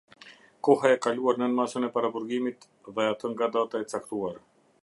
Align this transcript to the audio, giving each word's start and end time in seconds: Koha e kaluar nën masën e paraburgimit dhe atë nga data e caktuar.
Koha 0.65 0.87
e 0.93 0.97
kaluar 1.05 1.35
nën 1.41 1.53
masën 1.59 1.87
e 1.87 1.91
paraburgimit 1.97 2.59
dhe 2.95 3.07
atë 3.13 3.25
nga 3.33 3.53
data 3.55 3.75
e 3.83 3.89
caktuar. 3.93 4.35